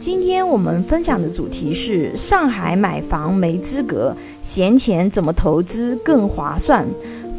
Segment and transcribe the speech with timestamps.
[0.00, 6.86] 今天我们分享的主题是上海买房没资格，闲钱怎么投资更划算？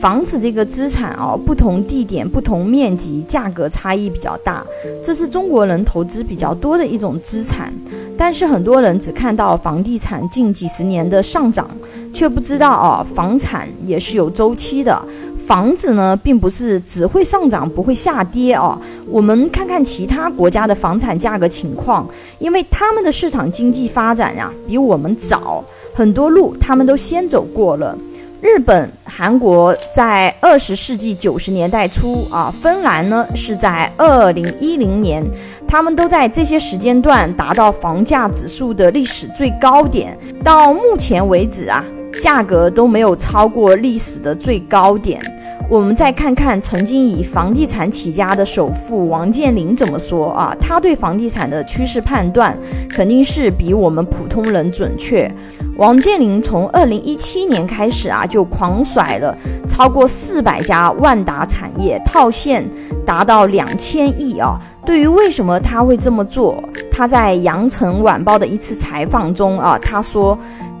[0.00, 4.64] 房子这个资产哦，不同地点、不同面积，价格差异比较大，
[5.04, 7.72] 这是中国人投资比较多的一种资产。
[8.16, 11.68] 但是很多人只看到房地产近几十年的上涨，
[12.12, 15.00] 却不知道哦，房产也是有周期的。
[15.48, 18.78] 房子呢，并不是只会上涨不会下跌哦。
[19.08, 22.06] 我们看看其他国家的房产价格情况，
[22.38, 25.64] 因为他们的市场经济发展呀比我们早
[25.94, 27.96] 很多路，他们都先走过了。
[28.42, 35.24] 日本、韩国在二十世纪九十年代初啊，芬兰呢是在二零一零年，
[35.66, 40.14] 他们都在这些时间段达到房价指数的历史最高点。
[40.44, 41.82] 到目前为止啊，
[42.20, 45.18] 价格都没有超过历史的最高点。
[45.70, 50.56] 我们再看看曾经以房地产起家的首富王健林怎么说啊？
[50.58, 52.56] 他对房地产的趋势判断
[52.88, 55.30] 肯定是比我们普通人准确。
[55.76, 59.36] 王健林从二零一七年开始啊，就狂甩了
[59.68, 62.66] 超过四百家万达产业套现，
[63.04, 64.58] 达到两千亿啊。
[64.86, 70.36] 对于为什么他会这么做，他在羊城晚报的一次采访中啊，他说。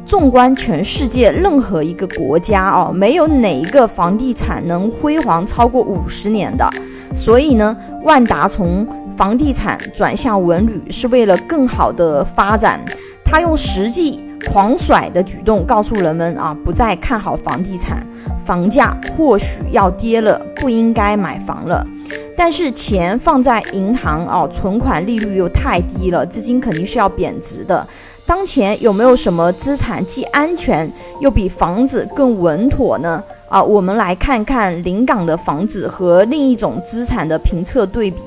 [0.08, 6.66] 纵观全世界任何一个国家哦，没有哪一个房地产能辉煌超过五十年的。
[7.14, 12.80] 所以呢，万达从房地产转向文旅是为了更好的发展。
[13.22, 18.06] 他用实际狂甩的举动告诉人们啊，不再看好房地产，
[18.42, 21.86] 房价或许要跌了，不应该买房了。
[22.34, 27.86] 但是钱放在银行啊，存款利率又太低了，资金肯定是要贬值的。
[28.28, 33.24] 当前有没有什么资产既安全又比房子更稳妥呢？
[33.48, 38.20] 啊，我们来看看临港的房子和另一种资产的评测对比。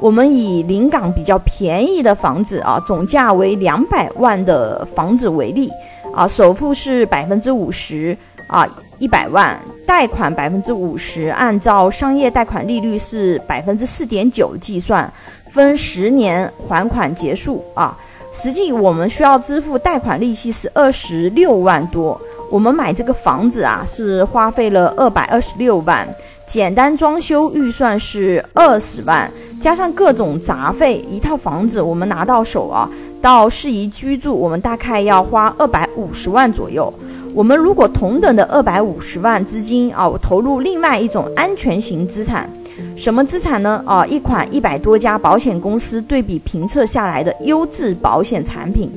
[0.00, 5.70] 我们以临港比较便宜的房子啊，总价为两百万的房子为例，
[6.14, 8.16] 啊，首付是百分之五十
[8.46, 8.66] 啊，
[8.98, 15.12] 一百万，贷款百分之五十，按照商业贷款利率是百分之四点九计算，
[15.50, 17.94] 分十年还款结束啊。
[18.32, 22.18] 实际我们需要支付贷款利息是二十六万多，
[22.50, 26.08] 我们买这个房子啊是花费了二百二十六万，
[26.46, 32.88] 简单装修预算是二十万，加上各种杂费，一套房子我们拿到手啊，
[33.20, 36.90] 到适宜居住，我们大概要花二百五十万左右。
[37.34, 42.48] 我们如果同等的二百五十万资金啊，我投入另外一种安全型资产。
[42.96, 43.82] 什么资产呢？
[43.86, 48.90] 啊，一款一百多家保险公司对比评测下来的优质保险产品，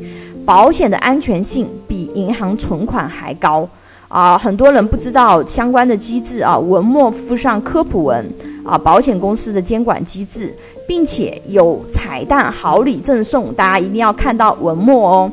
[0.46, 3.68] 保险的安全性比银行存款还高
[4.08, 4.38] 啊！
[4.38, 8.26] 很多人不知道相关的机制啊，文末附上科普文
[8.64, 10.56] 啊，保险公司的监管机制，
[10.88, 15.32] 并且有彩蛋好礼赠送，大家一定要看到文末哦。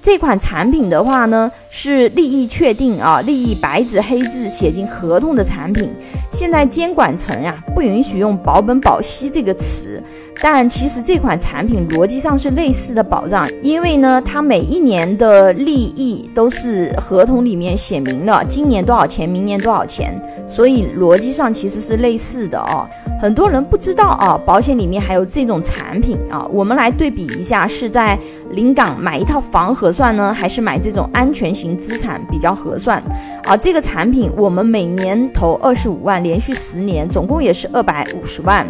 [0.00, 5.88] 这款产品的话呢，是利益确定啊，利益白纸黑字写进合同的产品。
[6.32, 10.02] 现在监管层呀不允许用保本保息这个词，
[10.40, 22.88] 但其实这款产品逻辑上是类似的保障，因为呢，它每一年的利益都是合同里面写明了，今年多少钱，明年多少钱，所以逻辑上其实是类似的哦。
[23.20, 26.48] 很多人不知道啊，保险里面还有这种产品啊。
[26.50, 28.18] 我们来对比一下，是在
[28.52, 33.02] 临港买一套房合算呢，还是买这种安全型资产比较合算？
[33.44, 38.66] 啊，这个产品我们每年投二十五万，连续十年，总共也是二百五十万。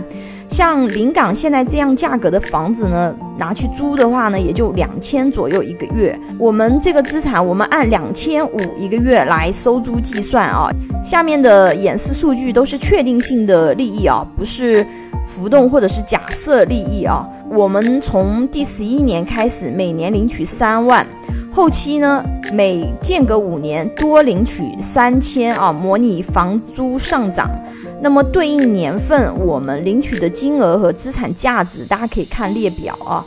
[0.48, 6.18] 像临港现在这样价格的房子呢，拿去租的话呢，也就两千左右一个月。
[6.38, 10.68] 我们这个资产，我们按两千五一个月来收租计算啊。
[11.02, 14.86] 下面的演示数据都是确定性的利益啊，不是
[15.24, 17.26] 浮动或者是假设利益啊。
[17.50, 21.06] 我们从第十一年开始，每年领取三万，
[21.54, 27.50] 后期呢每间隔五年多领取三千啊，模拟房租上涨。
[28.00, 33.24] 那么对应年份，我们领取的金额和资产价值，大家可以看列表啊。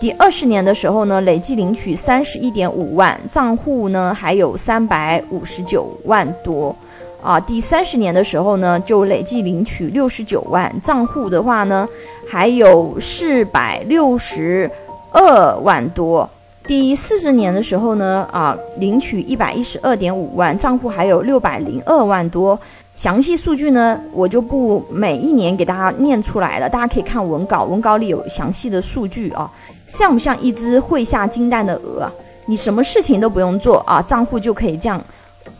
[0.00, 6.74] 第二十年的时候呢，累计领取三十一点五万，账户呢还有三百五十九万多
[7.22, 7.38] 啊。
[7.38, 11.88] 第三十年的时候呢，就累计领取六十九万，账户的话呢
[12.28, 14.68] 还有四百六十
[15.12, 16.28] 二万多。
[16.64, 22.58] 第四十年的时候呢，啊，领取一百一十二点五万，账户还有六百零二万多。
[22.94, 29.50] 详细数据呢，我就不每一年给大家念出来了，大家可以看文稿，文稿里有详细的数据啊。
[29.86, 32.10] 像不像一只会下金蛋的鹅？
[32.46, 35.02] 你什么事情都不用做啊，账户就可以这样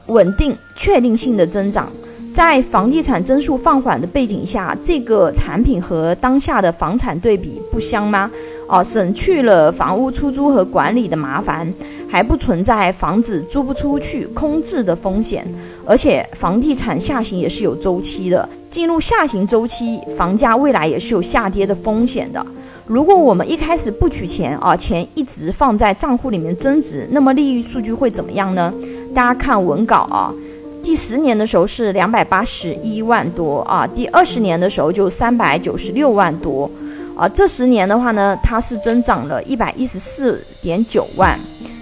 [0.07, 1.89] 稳定、确定性的增长。
[2.33, 8.31] 在房地产增速放缓的背景下，这个产品和当下的房产对比不香吗？
[8.67, 11.71] 哦，省去了房屋出租和管理的麻烦，
[12.09, 15.47] 还不存在房子租不出去、空置的风险。
[15.85, 22.45] 而且房地产下行也是有周期的，进入下行周期，房价未来也是有下跌的风险的。
[22.87, 28.73] 如果我们一开始不取钱啊，钱一直放在账户里面增值，那么利率数据会怎么样呢？
[29.15, 30.33] 大家看文稿啊。
[30.83, 36.69] 第十年的时候是两百八十一万多啊，第二十年的时候就三百九十六万多，
[37.17, 41.39] 啊，这十年的话呢，它是增长了一百一十四点九万。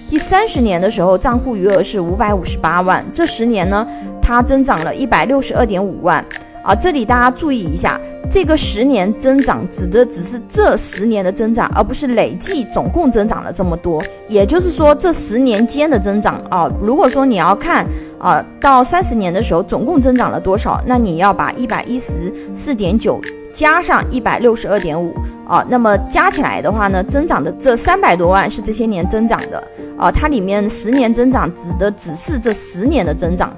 [0.09, 3.87] 第三十年的时候，账户余额是五百五十八万，这十年呢，
[4.21, 6.23] 它增长了一百六十二点五万。
[6.63, 14.03] 啊，这里大家注意一下，这个十年增长指的只是这十年的增长，而不是累计总共增长了这么多。
[14.29, 17.87] 也就是说，这十年间的增长啊，如果说你要看
[18.19, 23.21] 啊，到三十年的时候总共增长了多少，那你要把一百一十四点九
[23.53, 25.15] 加上一百六十二点五
[25.49, 29.63] 啊，那么加起来的话呢，增长的这三百多万是这些年增长的
[29.99, 33.53] 啊，它里面十年增长指的只是这十年的增长。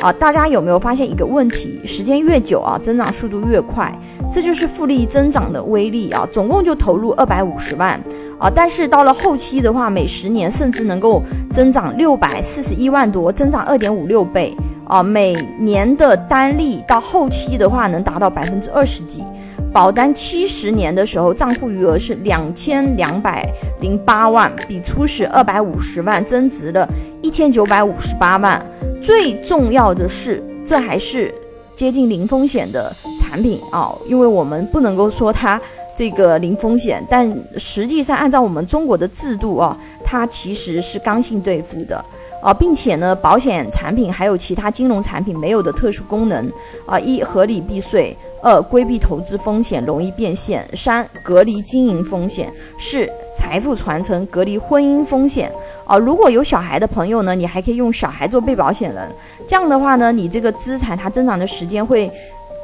[0.00, 1.80] 啊，大家有没有发现一个问题？
[1.84, 3.90] 时间越久啊，增长速度越快，
[4.30, 6.28] 这就是复利增长的威力啊！
[6.30, 7.98] 总共就投入二百五十万
[8.38, 14.54] 啊，但是到了后期的话，每十年甚至能够增长六百四十一万多，增长二点五六倍
[14.86, 15.02] 啊！
[15.02, 19.24] 每年的单利到后期的话，能达到百分之二十几。
[19.72, 23.46] 保单七十年的时候，账户余额是两千两百
[23.80, 26.88] 零八万，比初始二百五十万增值了
[27.22, 28.64] 一千九百五十八万。
[29.02, 31.32] 最重要的是，这还是
[31.74, 32.90] 接近零风险的
[33.20, 35.60] 产品啊，因为我们不能够说它
[35.94, 42.02] 这个零风险，但实际上按照我们中国的制度啊，它其实是刚性兑付的。
[42.42, 46.50] 啊，并且呢，保险产品还有其他金融产品没有的特殊功能
[46.86, 52.48] 啊：一、合理避税；二、规避投资风险，容易变现；三、隔离经营风险；
[52.78, 55.50] 四、财富传承，隔离婚姻风险。
[55.86, 59.10] 啊，如果有小孩的朋友呢，你还可以用小孩做被保险人，
[59.46, 62.08] 这样的话呢，你这个资产它增长的时间会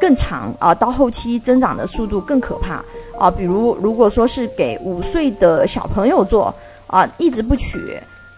[0.01, 2.85] 更长啊，到后期增长的速度更可怕
[3.19, 3.31] 啊。
[3.31, 6.55] 比如，如果说是给五岁的小朋友做
[6.87, 7.79] 啊，一直不取。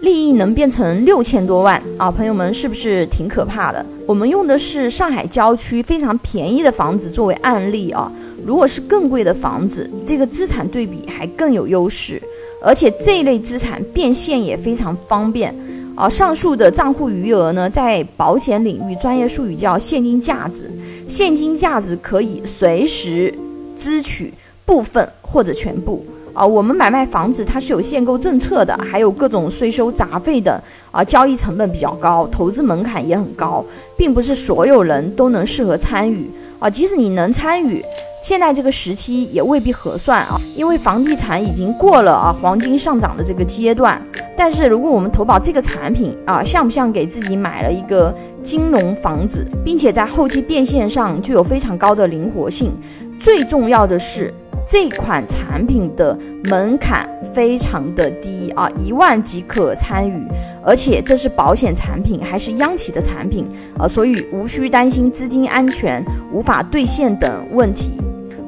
[0.00, 3.84] 利益能变成六千多万啊，朋友们是不是挺可怕的？
[4.06, 8.12] 我们用的是上海郊区非常便宜的房子作为案例啊，
[8.44, 12.20] 如果是更贵的房子，这个资产对比还更有优势，
[12.60, 15.54] 而且这类资产变现也非常方便
[15.94, 16.06] 啊。
[16.06, 20.70] 上述的账户余额呢，在保险领域专业术语叫现金价值，
[21.08, 23.32] 现金价值可以随时
[23.74, 24.34] 支取
[24.66, 26.04] 部分或者全部。
[26.34, 30.60] 啊，我们买卖房子它是有限购政策的，还有各种税收杂费的
[30.90, 33.64] 啊，交易成本比较高，投资门槛也很高，
[33.96, 36.28] 并不是所有人都能适合参与
[36.58, 36.68] 啊。
[36.68, 37.80] 即使你能参与，
[38.20, 44.02] 现在这个时期也未必合算啊，因为房地产已经过了啊黄金上涨的这个阶段。
[44.36, 52.72] 但是如果我们投保这个产品啊，像不像给自己买了一个金融房子，并且在后期变现上具有非常高的灵活性？
[53.20, 54.34] 最重要的是。
[54.66, 60.26] 这款产品的门槛非常的低啊，一万即可参与，
[60.64, 63.46] 而且这是保险产品，还是央企的产品
[63.78, 67.92] 啊，所以无需担心资金安全无法兑现等问题。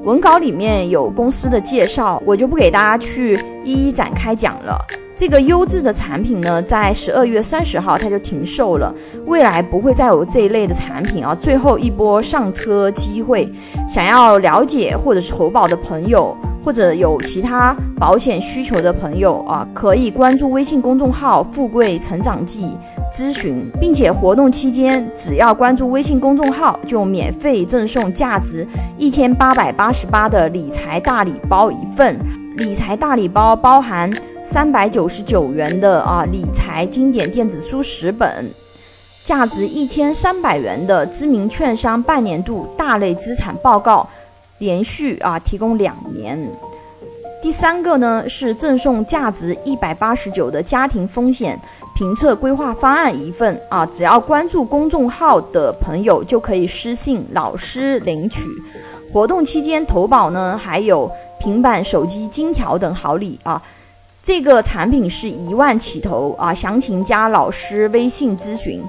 [0.04, 4.78] 文稿里面有公司的介绍，我就不给大家去一一展开讲了。
[5.16, 8.94] 这个优质的产品呢，在十二月三十号它就停售了，
[9.24, 11.34] 未来不会再有这一类的产品啊。
[11.34, 13.50] 最后一波上车机会，
[13.88, 22.76] 想要了解或者是投保的朋友，或者有其他保险需求的朋友啊，可以关注微信公众号“富贵成长记”
[23.10, 28.66] 咨询，并且活动期间只要关注微信公众号，就免费赠送价值
[28.98, 32.18] 一千八百八十八的理财大礼包一份。
[32.58, 34.10] 理财大礼包包含。
[34.48, 38.48] 三百九十九元的啊理财经典电子书十本，
[39.24, 44.08] 价值一千三百元的知名券商半年度大类资产报告，
[44.58, 46.48] 连续啊提供两年。
[47.42, 51.58] 第三个呢是赠送价值一百八十九的家庭风险
[51.96, 58.48] 评测规划方案一份啊，只要关注公众号的朋友就可以私信老师领取。
[59.12, 61.10] 活动期间投保呢还有
[61.40, 63.60] 平板、手机、金条等好礼啊。
[64.26, 68.82] 这个产品是一万起投啊，详情加老师微信咨询。